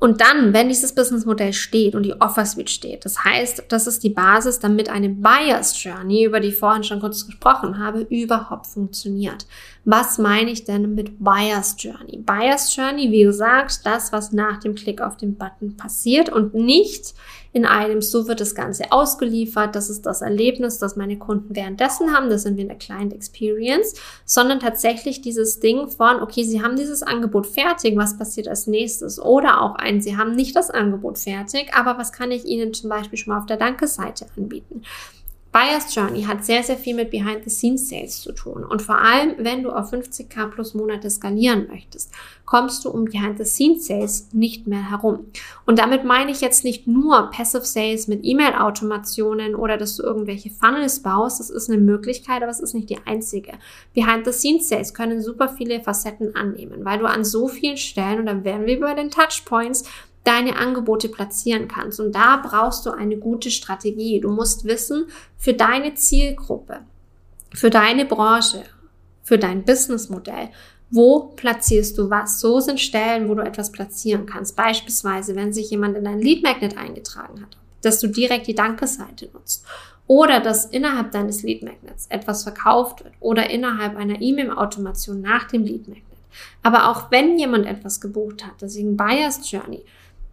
[0.00, 4.02] Und dann, wenn dieses Businessmodell steht und die Offer Suite steht, das heißt, das ist
[4.02, 8.66] die Basis, damit eine Buyer's Journey, über die ich vorhin schon kurz gesprochen habe, überhaupt
[8.66, 9.46] funktioniert.
[9.84, 12.16] Was meine ich denn mit Buyer's Journey?
[12.16, 17.14] Buyer's Journey, wie gesagt, das, was nach dem Klick auf den Button passiert und nicht
[17.52, 22.14] in einem, so wird das Ganze ausgeliefert, das ist das Erlebnis, das meine Kunden währenddessen
[22.14, 26.62] haben, das sind wir in der Client Experience, sondern tatsächlich dieses Ding von, okay, sie
[26.62, 29.20] haben dieses Angebot fertig, was passiert als nächstes?
[29.20, 32.88] Oder auch ein, sie haben nicht das Angebot fertig, aber was kann ich ihnen zum
[32.88, 34.82] Beispiel schon mal auf der Danke-Seite anbieten?
[35.52, 38.64] Buyer's Journey hat sehr, sehr viel mit Behind-the-Scenes-Sales zu tun.
[38.64, 42.12] Und vor allem, wenn du auf 50k plus Monate skalieren möchtest,
[42.44, 45.26] kommst du um Behind-the-Scenes-Sales nicht mehr herum.
[45.66, 50.50] Und damit meine ich jetzt nicht nur Passive Sales mit E-Mail-Automationen oder dass du irgendwelche
[50.50, 51.40] Funnels baust.
[51.40, 53.52] Das ist eine Möglichkeit, aber es ist nicht die einzige.
[53.94, 58.66] Behind-the-Scenes-Sales können super viele Facetten annehmen, weil du an so vielen Stellen, und dann werden
[58.66, 59.84] wir über den Touchpoints,
[60.24, 62.00] deine Angebote platzieren kannst.
[62.00, 64.20] Und da brauchst du eine gute Strategie.
[64.20, 65.06] Du musst wissen,
[65.36, 66.80] für deine Zielgruppe,
[67.52, 68.64] für deine Branche,
[69.22, 70.50] für dein Businessmodell,
[70.90, 72.40] wo platzierst du was?
[72.40, 74.56] So sind Stellen, wo du etwas platzieren kannst.
[74.56, 79.30] Beispielsweise, wenn sich jemand in dein Lead Magnet eingetragen hat, dass du direkt die Danke-Seite
[79.32, 79.64] nutzt.
[80.08, 85.62] Oder dass innerhalb deines Lead Magnets etwas verkauft wird oder innerhalb einer E-Mail-Automation nach dem
[85.62, 86.04] Lead Magnet.
[86.64, 89.84] Aber auch wenn jemand etwas gebucht hat, deswegen Buyer's Journey,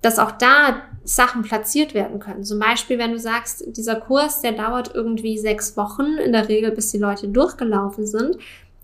[0.02, 2.44] dass auch da Sachen platziert werden können.
[2.44, 6.72] Zum Beispiel, wenn du sagst, dieser Kurs, der dauert irgendwie sechs Wochen in der Regel,
[6.72, 8.38] bis die Leute durchgelaufen sind,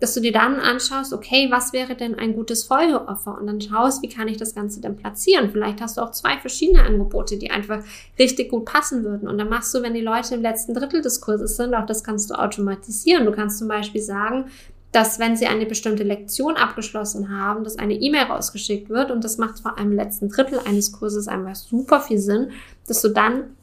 [0.03, 3.37] dass du dir dann anschaust, okay, was wäre denn ein gutes Folgeoffer?
[3.39, 5.49] Und dann schaust, wie kann ich das Ganze denn platzieren?
[5.49, 7.81] Vielleicht hast du auch zwei verschiedene Angebote, die einfach
[8.19, 9.29] richtig gut passen würden.
[9.29, 12.03] Und dann machst du, wenn die Leute im letzten Drittel des Kurses sind, auch das
[12.03, 13.25] kannst du automatisieren.
[13.25, 14.51] Du kannst zum Beispiel sagen,
[14.93, 19.37] dass wenn sie eine bestimmte Lektion abgeschlossen haben, dass eine E-Mail rausgeschickt wird und das
[19.37, 22.51] macht vor allem im letzten Drittel eines Kurses einfach super viel Sinn,
[22.87, 23.55] dass du dann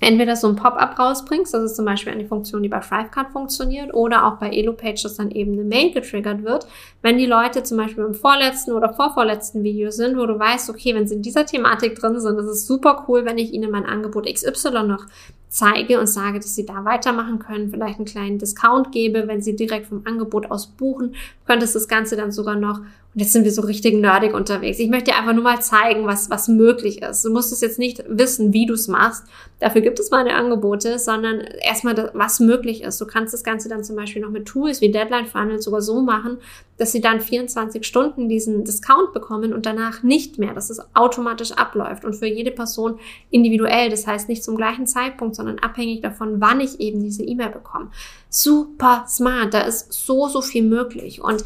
[0.00, 3.94] entweder so ein Pop-up rausbringst, das ist zum Beispiel eine Funktion, die bei Thrivecard funktioniert,
[3.94, 6.66] oder auch bei EloPage, dass dann eben eine Mail getriggert wird,
[7.00, 10.94] wenn die Leute zum Beispiel im vorletzten oder vorvorletzten Video sind, wo du weißt, okay,
[10.94, 13.86] wenn sie in dieser Thematik drin sind, das ist super cool, wenn ich ihnen mein
[13.86, 15.06] Angebot XY noch
[15.48, 19.56] zeige und sage, dass sie da weitermachen können, vielleicht einen kleinen Discount gebe, wenn sie
[19.56, 21.14] direkt vom Angebot aus buchen,
[21.46, 22.80] könntest das Ganze dann sogar noch
[23.16, 24.78] und jetzt sind wir so richtig nerdig unterwegs.
[24.78, 27.24] Ich möchte dir einfach nur mal zeigen, was, was möglich ist.
[27.24, 29.24] Du musst es jetzt nicht wissen, wie du es machst.
[29.58, 33.00] Dafür gibt es meine Angebote, sondern erstmal, was möglich ist.
[33.00, 36.02] Du kannst das Ganze dann zum Beispiel noch mit Tools wie Deadline Funnel sogar so
[36.02, 36.36] machen,
[36.78, 41.52] dass sie dann 24 Stunden diesen Discount bekommen und danach nicht mehr, dass es automatisch
[41.52, 42.98] abläuft und für jede Person
[43.30, 43.88] individuell.
[43.90, 47.90] Das heißt, nicht zum gleichen Zeitpunkt sondern abhängig davon, wann ich eben diese E-Mail bekomme.
[48.28, 51.22] Super smart, da ist so, so viel möglich.
[51.22, 51.44] Und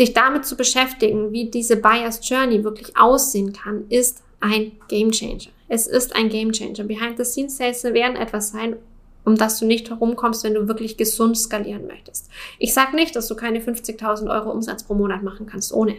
[0.00, 5.50] dich damit zu beschäftigen, wie diese Buyer's Journey wirklich aussehen kann, ist ein Game Changer.
[5.68, 6.84] Es ist ein Game Changer.
[6.84, 8.76] Behind the Scenes Sales werden etwas sein,
[9.24, 12.28] um das du nicht herumkommst, wenn du wirklich gesund skalieren möchtest.
[12.58, 15.96] Ich sage nicht, dass du keine 50.000 Euro Umsatz pro Monat machen kannst ohne.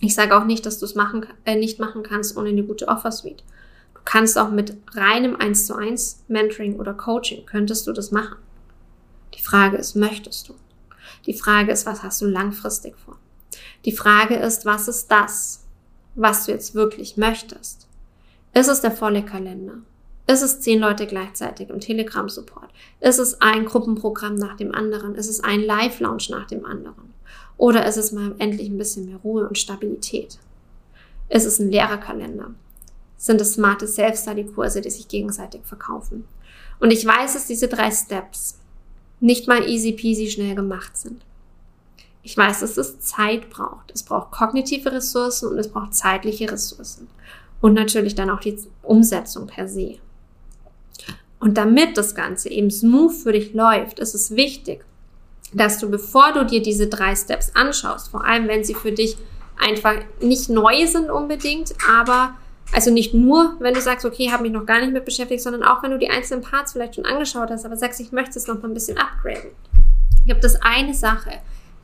[0.00, 2.86] Ich sage auch nicht, dass du es machen, äh, nicht machen kannst ohne eine gute
[2.88, 3.42] Offer Suite.
[3.94, 8.36] Du kannst auch mit reinem 1 zu 1 Mentoring oder Coaching, könntest du das machen.
[9.34, 10.54] Die Frage ist, möchtest du?
[11.26, 13.18] Die Frage ist, was hast du langfristig vor?
[13.84, 15.64] Die Frage ist, was ist das,
[16.14, 17.86] was du jetzt wirklich möchtest?
[18.54, 19.78] Ist es der volle Kalender?
[20.30, 22.68] Ist es zehn Leute gleichzeitig im Telegram-Support?
[23.00, 25.14] Ist es ein Gruppenprogramm nach dem anderen?
[25.14, 27.14] Ist es ein Live-Lounge nach dem anderen?
[27.56, 30.38] Oder ist es mal endlich ein bisschen mehr Ruhe und Stabilität?
[31.30, 32.50] Ist es ein Lehrerkalender?
[33.16, 36.24] Sind es smarte Self-Study-Kurse, die sich gegenseitig verkaufen?
[36.78, 38.58] Und ich weiß, dass diese drei Steps
[39.20, 41.22] nicht mal easy peasy schnell gemacht sind.
[42.22, 43.92] Ich weiß, dass es Zeit braucht.
[43.94, 47.08] Es braucht kognitive Ressourcen und es braucht zeitliche Ressourcen.
[47.62, 49.96] Und natürlich dann auch die Umsetzung per se.
[51.40, 54.84] Und damit das Ganze eben smooth für dich läuft, ist es wichtig,
[55.52, 59.16] dass du, bevor du dir diese drei Steps anschaust, vor allem wenn sie für dich
[59.58, 62.34] einfach nicht neu sind unbedingt, aber
[62.72, 65.62] also nicht nur, wenn du sagst, okay, habe mich noch gar nicht mit beschäftigt, sondern
[65.62, 68.46] auch wenn du die einzelnen Parts vielleicht schon angeschaut hast, aber sagst, ich möchte es
[68.46, 69.50] noch mal ein bisschen upgraden.
[70.26, 71.30] Gibt es eine Sache,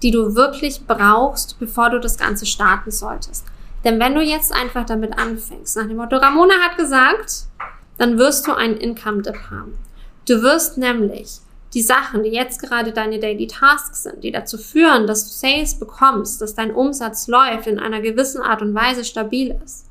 [0.03, 3.47] die du wirklich brauchst, bevor du das Ganze starten solltest.
[3.85, 7.45] Denn wenn du jetzt einfach damit anfängst, nach dem Motto, Ramona hat gesagt,
[7.99, 9.79] dann wirst du einen Income-Dip haben.
[10.27, 11.41] Du wirst nämlich
[11.75, 15.79] die Sachen, die jetzt gerade deine Daily Tasks sind, die dazu führen, dass du Sales
[15.79, 19.87] bekommst, dass dein Umsatz läuft, in einer gewissen Art und Weise stabil ist,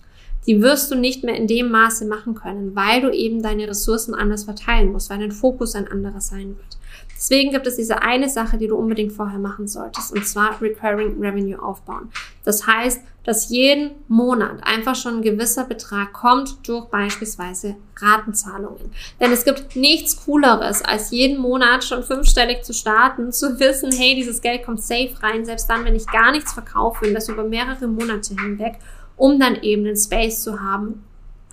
[0.47, 4.15] die wirst du nicht mehr in dem Maße machen können, weil du eben deine Ressourcen
[4.15, 6.77] anders verteilen musst, weil dein Fokus ein anderer sein wird.
[7.15, 11.21] Deswegen gibt es diese eine Sache, die du unbedingt vorher machen solltest, und zwar Recurring
[11.21, 12.09] Revenue aufbauen.
[12.43, 18.91] Das heißt, dass jeden Monat einfach schon ein gewisser Betrag kommt durch beispielsweise Ratenzahlungen.
[19.19, 24.15] Denn es gibt nichts Cooleres, als jeden Monat schon fünfstellig zu starten, zu wissen, hey,
[24.15, 27.45] dieses Geld kommt safe rein, selbst dann, wenn ich gar nichts verkaufe und das über
[27.45, 28.79] mehrere Monate hinweg,
[29.15, 31.03] um dann eben einen Space zu haben,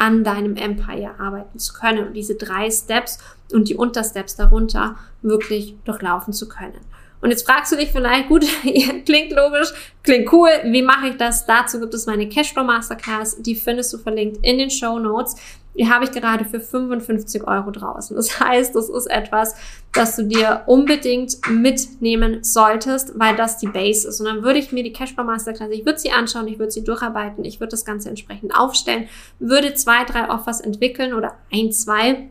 [0.00, 3.18] an deinem Empire arbeiten zu können und diese drei Steps
[3.52, 6.80] und die Untersteps darunter wirklich durchlaufen zu können.
[7.20, 8.46] Und jetzt fragst du dich vielleicht, gut,
[9.04, 9.68] klingt logisch,
[10.02, 11.44] klingt cool, wie mache ich das?
[11.44, 15.36] Dazu gibt es meine Cashflow Masterclass, die findest du verlinkt in den Show Notes.
[15.76, 18.16] Die habe ich gerade für 55 Euro draußen.
[18.16, 19.54] Das heißt, das ist etwas,
[19.92, 24.20] das du dir unbedingt mitnehmen solltest, weil das die Base ist.
[24.20, 26.84] Und dann würde ich mir die Cashflow Masterclass, ich würde sie anschauen, ich würde sie
[26.84, 32.28] durcharbeiten, ich würde das Ganze entsprechend aufstellen, würde zwei, drei Offers entwickeln oder ein, zwei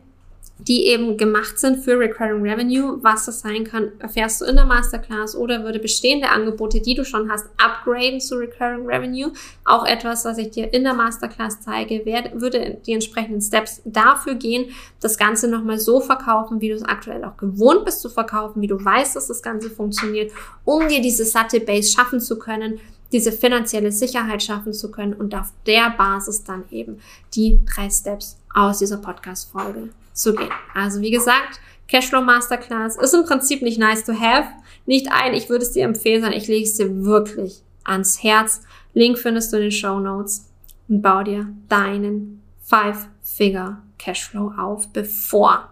[0.66, 2.98] die eben gemacht sind für Recurring Revenue.
[3.02, 7.04] Was das sein kann, erfährst du in der Masterclass oder würde bestehende Angebote, die du
[7.04, 9.32] schon hast, upgraden zu Recurring Revenue.
[9.64, 14.34] Auch etwas, was ich dir in der Masterclass zeige, werde, würde die entsprechenden Steps dafür
[14.34, 14.70] gehen,
[15.00, 18.66] das Ganze nochmal so verkaufen, wie du es aktuell auch gewohnt bist zu verkaufen, wie
[18.66, 20.32] du weißt, dass das Ganze funktioniert,
[20.64, 22.80] um dir diese satte Base schaffen zu können,
[23.12, 27.00] diese finanzielle Sicherheit schaffen zu können und auf der Basis dann eben
[27.34, 30.50] die drei Steps aus dieser Podcast-Folge zu gehen.
[30.74, 34.48] Also wie gesagt, Cashflow Masterclass ist im Prinzip nicht nice to have,
[34.86, 38.62] nicht ein, ich würde es dir empfehlen, sondern ich lege es dir wirklich ans Herz.
[38.94, 40.46] Link findest du in den Show Notes
[40.88, 45.68] und bau dir deinen Five-Figure Cashflow auf, bevor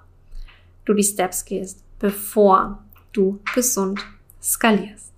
[0.85, 4.01] du die Steps gehst, bevor du gesund
[4.43, 5.13] skalierst.